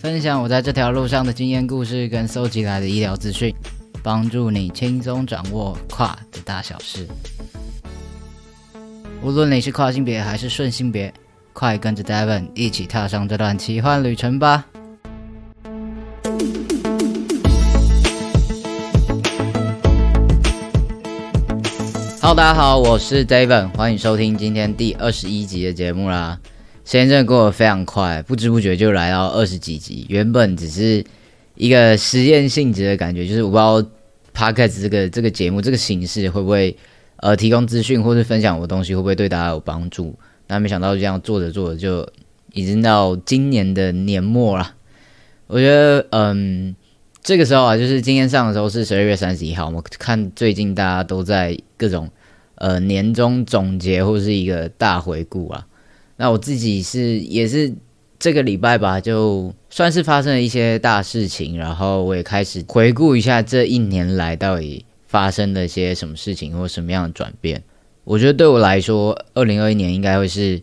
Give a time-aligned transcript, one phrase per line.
[0.00, 3.52] 分享我在这条路上的经验故事跟搜集来的医疗资讯，
[4.00, 7.04] 帮助你轻松掌握跨的大小事。
[9.20, 11.12] 无论你是跨性别还是顺性别，
[11.52, 14.64] 快跟着 Devon 一起踏上这段奇幻旅程吧
[22.20, 26.38] ！Hello，大家好，我是 Devon，欢迎收听今天第二十一集的节目啦。
[26.88, 30.06] 时间真的过得非常快，不知不觉就来到二十几集。
[30.08, 31.04] 原本只是
[31.54, 33.82] 一个实验性质的感觉，就是我不知道
[34.34, 36.74] podcast 这个这个节目这个形式会不会
[37.16, 40.18] 呃提供资讯或是分享我的东西会不会对大家有帮助。
[40.46, 42.08] 那没想到这样做着做着就
[42.54, 44.74] 已经到今年的年末了。
[45.46, 46.74] 我觉得嗯
[47.22, 52.08] 这个时候啊，就是今天上的时候是十二月三十一号，我看最近大家都在各种
[52.54, 55.66] 呃年终总结或是一个大回顾啊。
[56.20, 57.72] 那我自己是也是
[58.18, 67.62] 这个礼拜吧，就算是发生了一些大事情，然后我也开始回顾一下这一年来到底发生了些什么事情或什么样的转变。
[68.02, 70.60] 我觉得对我来说，二零二一年应该会是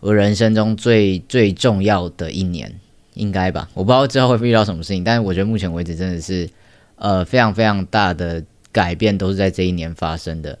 [0.00, 2.74] 我人生中最最重要的一年，
[3.12, 3.68] 应该吧？
[3.74, 6.48] 我不知道之后会遇到什么事情，但是我觉得目前为止真的是
[6.96, 8.42] 呃非常非常大的
[8.72, 10.58] 改变都是在这一年发生的，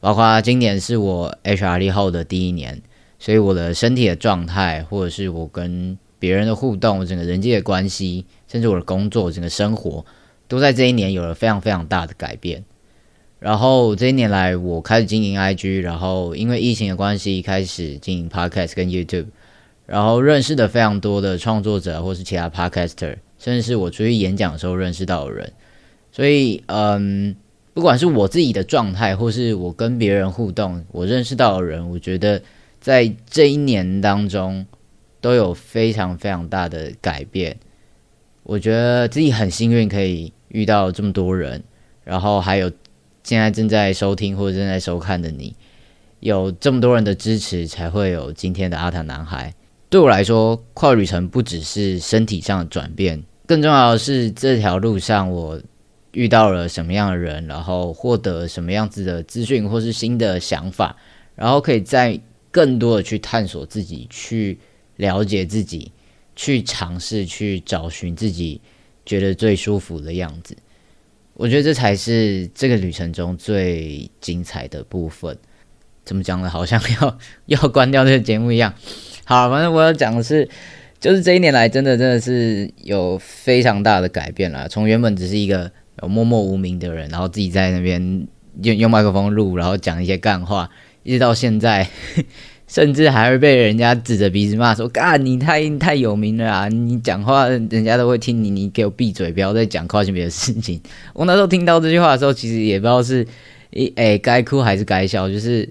[0.00, 2.82] 包括今年是我 HRD 后的第一年。
[3.26, 10.06] 所以我的身体的状态，或者是我跟别人的互动，整个人际的关系，甚至我的工作，整个生活，
[10.46, 12.62] 都在这一年有了非常非常大的改变。
[13.40, 19.26] 然后这一年来，我开始经营 IG，然后因为疫情的关系，开始经营 Podcast 跟 YouTube，
[19.86, 25.52] 然后认识的非常多的创作者，或是其他 Podcaster，甚至是我出去演讲的时候认识到的人。
[26.12, 27.34] 所以，嗯，
[27.74, 32.40] 不管是我自己的状态，或是我跟别人互动，我认识到的人，我觉得。
[32.86, 34.64] 在这一年当中，
[35.20, 37.58] 都有非常非常大的改变。
[38.44, 41.64] 我觉得自己很幸运，可以遇到这么多人，
[42.04, 42.70] 然后还有
[43.24, 45.56] 现在正在收听或者正在收看的你，
[46.20, 49.52] 有这么多人的支持，才会有今天的阿塔男孩。
[49.90, 55.60] 对我来说，跨旅程不只是身体上的转变，更重要的是这条路上我
[56.12, 60.94] 遇到了什么样的人，然后获得什么样子的资讯或是新的想法，
[61.34, 62.20] 然后可以在。
[62.56, 64.58] 更多的去探索自己，去
[64.96, 65.92] 了解自己，
[66.34, 68.58] 去尝试去找寻自己
[69.04, 70.56] 觉得最舒服的样子。
[71.34, 75.36] 我觉得这才是这个旅程中最精彩的部分。
[76.02, 76.48] 怎么讲呢？
[76.48, 78.72] 好像要 要关掉这个节目一样。
[79.26, 80.48] 好，反正我要讲的是，
[80.98, 84.66] 就是这一年来，真的真的是有非常大的改变了。
[84.66, 85.70] 从原本只是一个
[86.08, 88.26] 默默无名的人，然后自己在那边
[88.62, 90.70] 用用麦克风录，然后讲一些干话。
[91.06, 91.88] 一直到现在，
[92.66, 96.68] 甚至还会被人家指着鼻子骂说：“干你太太有名了啊！
[96.68, 100.80] 你讲话人家都会听你，你给我闭嘴，不要再讲跨性别的事情。
[101.14, 103.24] ”我那时候听到这句话的时候，其实也不知道是
[103.70, 105.68] 诶诶该哭还是该笑，就是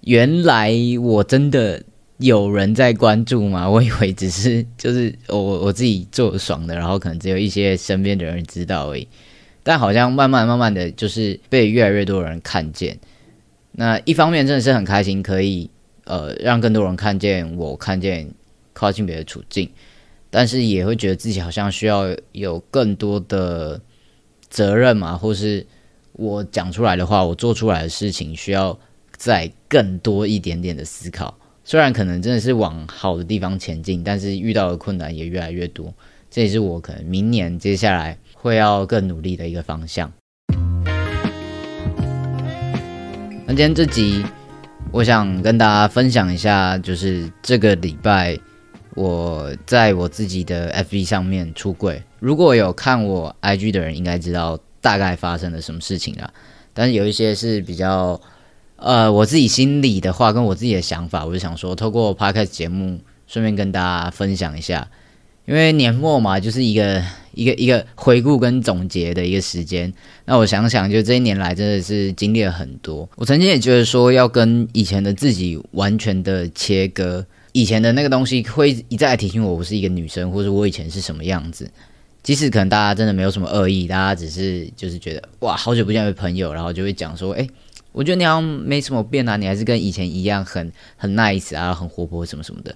[0.00, 1.80] 原来我真的
[2.18, 3.70] 有人在关注吗？
[3.70, 9.06] 我以为只是就是我我自己做爽的，然后可能只有一些身边的人知道而已。
[9.62, 12.98] 但好像慢慢慢慢的就是被越来越多人看见。
[13.72, 15.70] 那一方面真的是很开心，可以。
[16.04, 18.28] 呃，让更多人看见我看见
[18.72, 19.70] 跨性别的处境，
[20.30, 23.80] 但是也会觉得自己好像需要有更多的
[24.50, 25.64] 责任嘛，或是
[26.14, 28.76] 我讲出来的话，我做出来的事情需要
[29.16, 31.38] 再更多一点点的思考。
[31.62, 35.94] 虽然可能真的是往好的地方前进，但是遇到的困难也越来越多。
[36.28, 40.12] 这也是我可能明年接下来会要更努力的一个方向。
[43.52, 44.24] 今天这集。
[44.92, 48.38] 我想跟大家分享一下，就是这个礼拜
[48.94, 52.02] 我在我自己的 FB 上面出柜。
[52.18, 56.32] 如果有看我 IG 的人，应该知道大概发生了什么事情了。
[56.72, 58.18] 但是有一些是比较
[58.76, 64.88] 呃我自己心里的话，跟我自己的想法，我就想说，透过 Podcast 节目，顺便跟大家分享一下。
[65.44, 67.02] 因为年末嘛，就是一个
[67.34, 69.92] 一个一个回顾跟总结的一个时间。
[70.24, 73.08] 那我想想，就这一年来真的是经历了很多。
[73.16, 81.68] 我曾经也觉得说，要跟以前的自己完全的切割，以前的那个东西会一再提醒我，我是一个女生，或者我以前是什么样子。
[82.22, 87.44] 即使可能大家真的没有什么恶意，大家只是就是觉得哇，好久不见的朋友，然后就会讲说，哎，
[87.90, 92.72] 我觉得你好像没什么变啊，你还是跟以前一样，很很 nice 啊，很活泼什么什么的。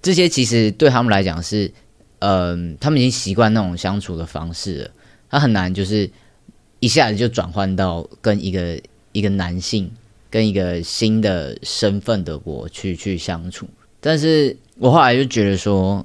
[0.00, 1.68] 这些其实对他们来讲是。
[2.20, 4.90] 嗯，他们已经习惯那种相处的方式了，
[5.30, 6.10] 他很难就是
[6.80, 8.80] 一下子就转换到跟一个
[9.12, 9.88] 一个男性
[10.28, 13.68] 跟一个新的身份的我去去相处。
[14.00, 16.04] 但是我后来就觉得说，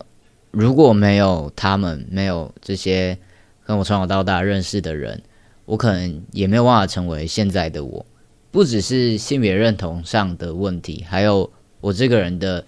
[0.51, 3.17] 如果没有他们，没有这些
[3.65, 5.19] 跟我从小到大认识的人，
[5.65, 8.05] 我可能也没有办法成为现在的我。
[8.51, 11.51] 不只是性别认同上的问题，还有
[11.81, 12.63] 我这个人的。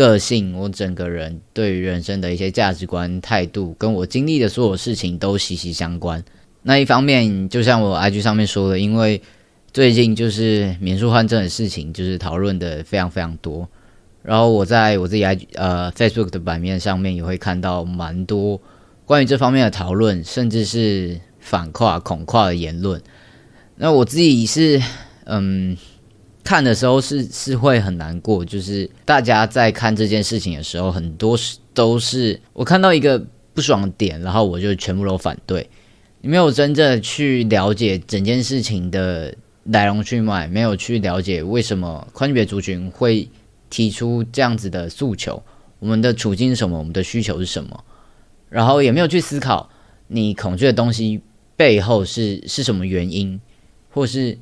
[0.00, 6.24] 个性，我整个人对于人生的一些价值观、态度，跟我经历的所有事情都息息相关。
[6.62, 9.20] 那一方面，就像我 IG 上面说的，因为
[9.74, 13.68] 最近就是免诉换证的事情，就是讨论的非常非常多。
[14.22, 18.58] 然后我在我自己 IG 呃 Facebook 的版面上面也会看到蛮多
[19.04, 23.02] 关于这方面的讨论，甚至是反跨、恐跨的言论。
[23.76, 24.80] 那我自己是
[25.24, 25.76] 嗯。
[26.50, 33.24] 看的时候是是会很难过，就是大家在看这件事情的时候，很多是都是我看到一个
[33.54, 35.70] 不爽点，然后我就全部都反对。
[36.20, 39.32] 你没有真正去了解整件事情的
[39.62, 43.28] 来龙去脉，没有去了解为什么宽别族群会
[43.70, 45.40] 提出这样子的诉求，
[45.78, 47.84] 我们的处境是什么，我们的需求是什么，
[48.48, 49.70] 然后也没有去思考
[50.08, 51.20] 你恐惧的东西
[51.56, 53.40] 背后是是什么原因，
[53.90, 54.36] 或是。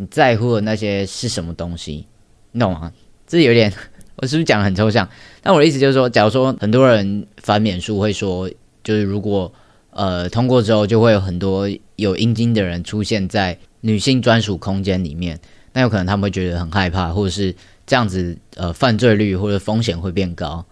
[0.00, 2.06] 你在乎的那些是什么东西？
[2.52, 2.92] 你懂吗？
[3.26, 3.72] 这有点，
[4.14, 5.08] 我是不是讲的很抽象？
[5.42, 8.48] 但我的意思就是说，假如说很多人反免书会说，
[8.84, 9.52] 就是如果
[9.90, 15.40] 呃通过之后，就会有很多有阴茎的人出现在女性专属空间里面，
[15.72, 17.52] 那有可能他们会觉得很害怕，或者是
[17.84, 20.64] 这样子呃犯罪率或者风险会变高。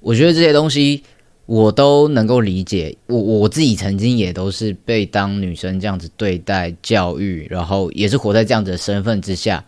[0.00, 1.04] 我觉得这些东西。
[1.46, 9.62] 我都能够理解，我我自己曾经也都是被当女生这样子对待、教育，然后也是活在这样子的身份之下。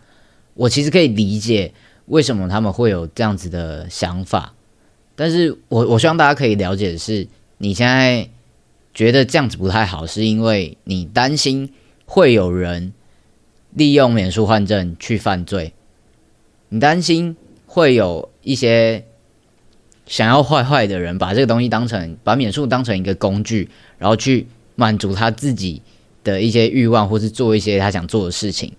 [0.55, 1.71] 我其实可以理解
[2.07, 4.55] 为什么他们会有这样子的想法，
[5.15, 7.27] 但是我我希望大家可以了解的是，
[7.59, 8.27] 你现在
[8.93, 11.69] 觉得这样子不太好，是因为你担心
[12.07, 12.91] 会有人
[13.75, 15.73] 利用免诉换证去犯罪，
[16.69, 19.03] 你担心会有一些。
[20.07, 25.81] 想要坏坏的人把这个东西当成把免诉当成一个工具，然后去满足他自己
[26.23, 28.71] 的一些欲望，或是做一些他想做的事情。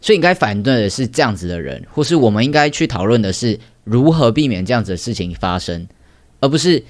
[0.00, 5.88] 所以应该反对的是这样子的人，或是我们应该去讨论的是如何避免这样子的事情发生，
[6.40, 6.84] 而不是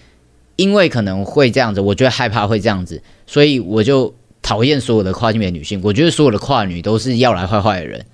[0.56, 5.80] 因为可能会这样子，我觉得害怕会这样子，所以我就讨厌所有的跨性别女性。
[5.84, 8.04] 我觉得所有的跨女都是要来坏坏的人，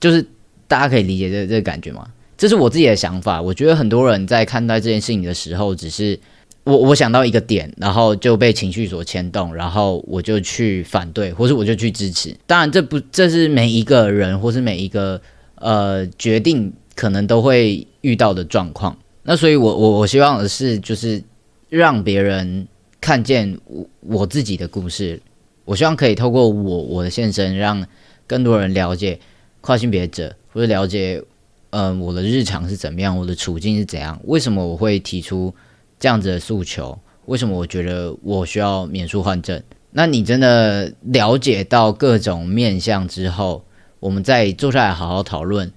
[0.00, 0.26] 就是
[0.66, 2.08] 大家可以理解这这个感觉吗？
[2.36, 3.40] 这是我自己的想法。
[3.40, 6.18] 我觉得很多人在看待这件事情的时候，只是
[6.64, 12.36] 我我想到一个点，然后就被情绪所牵动，然后我就去反对，或是我就去支持。
[12.46, 15.20] 当然，这不这是每一个人或是每一个
[15.54, 18.96] 呃决定可能都会遇到的状况。
[19.22, 21.22] 那所以，我我我希望的是，就是
[21.68, 22.68] 让别人
[23.00, 25.20] 看见我我自己的故事。
[25.64, 27.86] 我希望可以透过我我的现身，让
[28.26, 29.18] 更多人了解
[29.60, 31.22] 跨性别者，或者了解。
[31.70, 35.54] 嗯，我的日常是怎么样，我的处境是怎样，为什么我会提出
[35.98, 39.62] 这样子的诉求，为什么我觉得我需要免诉换证？
[39.90, 43.64] 那你真的了解到各种面向之后，
[43.98, 45.70] 我们再坐下来好好讨论，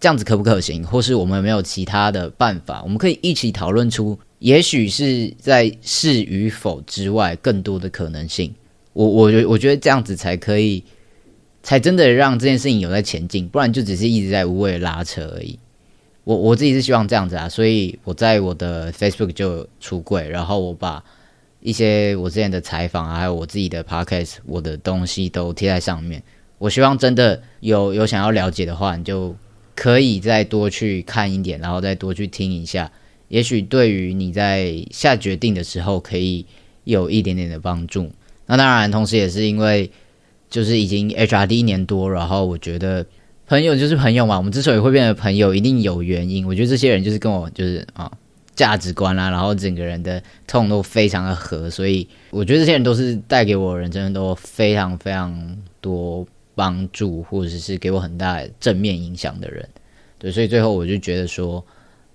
[0.00, 2.82] 这样子可不可行，或是我们有没有其他的办法？
[2.82, 8.54] 我们可以一起讨论出，也许是在是与否之外更多的可能性。
[8.94, 10.82] 我我觉我觉得这样子才可以，
[11.66, 15.58] 才真的让这件事情有在前进，不然就只是一直在无谓拉扯而已。
[16.22, 21.02] 我我自己是希望这样子啊，所以我在我的 Facebook 就出柜，然后我把。
[21.62, 26.22] 一些我之前的采访啊，还有我自己的 podcast，我的东西都贴在上面。
[26.58, 29.34] 我希望真的有有想要了解的话，你就
[29.74, 32.92] 可以再多去看一点，然后再多去听一下。
[33.26, 36.46] 也许对于你在下决定的时候，可以
[36.84, 38.12] 有一点点的帮助。
[38.46, 39.90] 那当然，同时也是因为
[40.48, 43.04] 就是已经 HRD 一年多，然后我觉得
[43.46, 44.36] 朋友就是朋友嘛。
[44.36, 46.46] 我们之所以会变成朋友，一定有原因。
[46.46, 48.10] 我觉得这些人就是跟我就是啊。
[48.54, 59.68] 价值观啦，然后整个人的痛都非常的合，所以我觉得这些人都是带给我人生都非常非常多帮助，或者是给我很大正面影响的人。
[60.18, 61.62] 对，所以最后我就觉得说，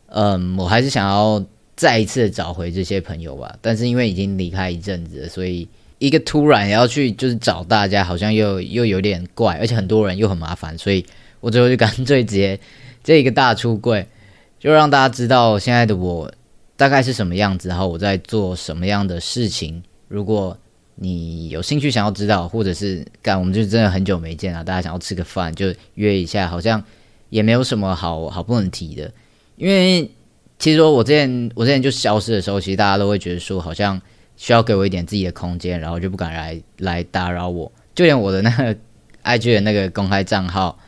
[0.07, 1.45] 嗯，我还是想要
[1.75, 3.55] 再一次找回这些朋友吧。
[3.61, 5.67] 但是因为已经离开一阵子了，所以
[6.01, 11.05] 一个突然要去就是找大家，好像又又有点怪，而且很多人又很麻烦，所以
[11.39, 12.59] 我最后就干脆直接
[13.03, 14.03] 这一个大出柜。
[14.59, 16.31] 就让大家知道现在的我
[16.75, 19.83] 大概是什么样子，然后我在做什么样的事情。
[20.07, 20.57] 如果
[20.95, 26.83] 你有兴趣想要知道，或者是干，我们就真的很久没见了，大家想要吃个饭就约一下，好像
[27.29, 29.11] 也没有什么好好不能提的。
[29.55, 30.09] 因为
[30.57, 34.01] 其实说我之前我之前就消失的时候，其实大家都会觉得说好像
[34.41, 37.71] 需要给我一点自己的空间，然后就不敢来来打扰我。
[37.93, 38.75] 就连我的那个
[39.23, 40.79] IG 的那个公开账号。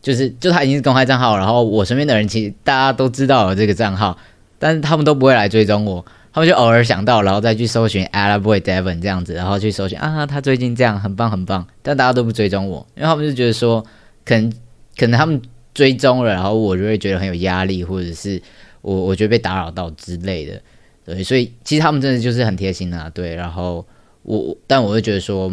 [0.00, 4.16] 就是，就他已经是公开账号，然后我身边的人其实大家都知道有这个账号，
[4.58, 13.82] 但是他们都不会来追踪我，他们就偶尔想到，然后再去搜寻 Ella Boy Devon 这样子，然后去搜寻啊，他最近这样很棒很棒，但大家都不追踪我，因为他们就觉得说，
[14.24, 14.52] 可能
[14.98, 15.40] 可能他们
[15.72, 18.40] 追踪了，然后我就会觉得很有压力，或者是
[18.82, 20.60] 我我觉得被打扰到之类的，
[21.04, 23.86] 对，所以其实他们真的就是很贴心啊，对，然后
[24.22, 25.48] 我但我会觉得说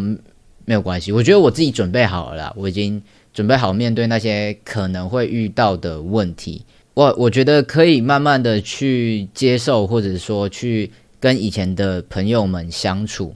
[0.64, 3.02] 没有关系，我觉得我自己准备好了，我已经。
[3.34, 13.34] 准备好面对那些可能会遇到的问题，我我觉得可以慢慢的去接受，或者说去跟以前的朋友们相处。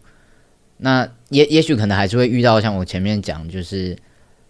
[0.76, 3.96] 那也也许可能还是会遇到像我前面讲，就是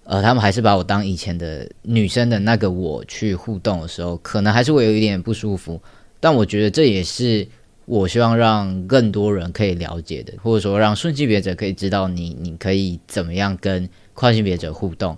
[0.02, 5.80] 呃，他们还是把我当以前的女生的那个我去互动的时候，可能还是会有一点不舒服。
[6.26, 7.47] 但我觉得这也是
[7.85, 15.16] 我希望让更多人可以了解的，或者说让顺性别者可以知道你你可以怎么样跟跨性别者互动。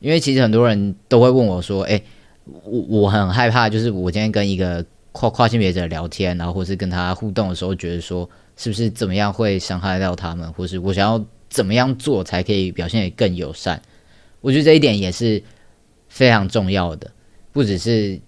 [0.00, 2.02] 因为其实很多人都会问我说：“哎，
[2.44, 13.80] 我我很害怕，就是我今天跟一个跨跨性别者聊天，然后或是跟他互动的时候，觉得说是不是怎么样会伤害到他们，或是我想要怎么样做才可以表现得更友善？
[14.42, 15.42] 我觉得这一点也是
[16.10, 17.10] 非常重要的，
[17.50, 18.20] 不只是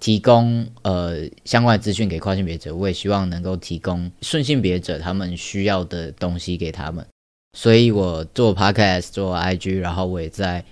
[0.00, 7.06] 提供呃相关的资讯给跨性别者，我也希望能够提供顺性别者他们需要的东西给他们。
[7.56, 10.64] 所以我做 podcast 做 IG，然后我也在。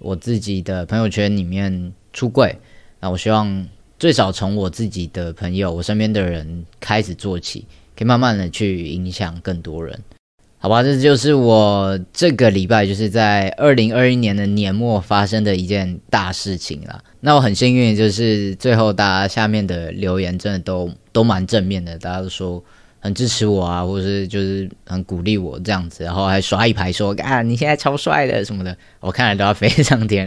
[0.00, 2.54] 我自己的朋友圈里面出柜，
[3.00, 3.66] 那我希望
[3.98, 7.64] 最少从我自己的朋友、我身边的人开始做起，
[7.96, 9.98] 可以慢慢的去影响更多人，
[10.64, 10.82] 好吧？
[10.82, 17.04] 这就是我这个礼拜就是在二零二一年的年末发生的一件大事情了。
[17.20, 22.64] 那我很幸运，就是最后大家下面的留言真的都都蛮正面的，大家都说。
[22.98, 30.26] 很支持我啊，或者是就是很鼓励我这样子，然后还刷一排说啊你现在超帅的什么的，我看了都要飞上天。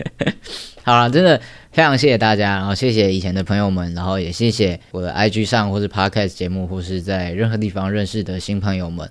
[0.82, 1.38] 好了，真的
[1.72, 9.06] 非常谢谢大家，然后谢谢以前的朋友们，然后也谢谢我的 IG 上或是 Podcast 节目或是在任何地方认识的新朋友们，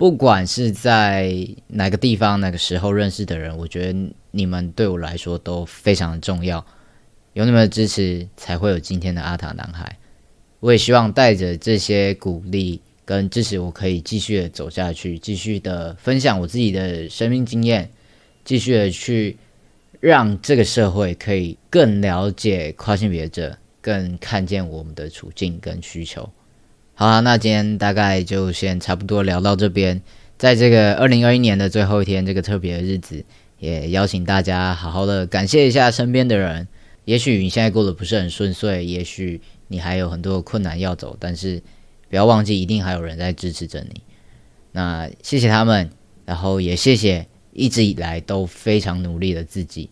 [0.00, 3.98] 不管是在哪个地方哪个时候认识的人，我觉得
[4.30, 6.64] 你们对我来说都非常的重要，
[7.34, 9.98] 有你们的支持才会有今天的阿塔男孩。
[10.60, 17.90] 我也希望带着这些鼓励跟支持，我可以继续的走下去，继续的分享我自己的生命经验，
[18.42, 19.36] 继续的去
[20.00, 26.26] 让这个社会可以更了解跨性别者，更看见我们的处境跟需求。
[27.00, 30.02] 好啊，那今天大概就先差不多聊到这边，
[30.36, 33.24] 在这个二零二一年的最后一天，这个特别的日子，
[33.58, 36.68] 也邀请大家好好的感谢一下身边的人。
[37.06, 39.40] 也许你现在过得不是很顺遂，也许。
[39.68, 41.62] 你还有很多困难要走，但是
[42.10, 44.02] 不要忘记，一定还有人在支持着你。
[44.72, 45.88] 那谢谢他们，
[46.26, 49.88] 然后也谢谢一直以来都非常努力的自己。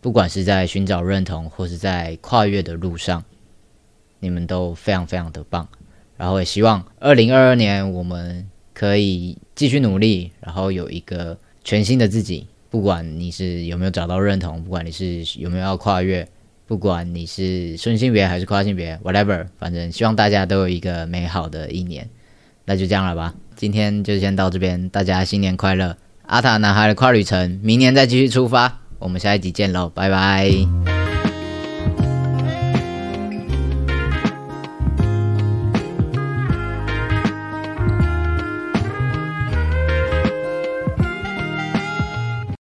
[0.00, 3.22] 不管是在寻找认同，或是在跨越的路上，
[4.18, 5.68] 你们都非常非常的棒。
[6.20, 12.46] 然后也希望二零二二年我们可以继续努力，然后有一个全新的自己。
[12.68, 16.28] 不管你是有没有找到认同，不管你是有没有要跨越，
[16.66, 22.06] 不管你是顺性别还是跨性别，whatever，反正希望大家都有一个美好的一年。
[22.66, 25.96] 那就这样了吧，今天就先到这边，大家新年快乐！
[26.26, 28.82] 阿塔男孩的跨旅程，明年再继续出发。
[28.98, 30.89] 我们下一集见喽，拜拜。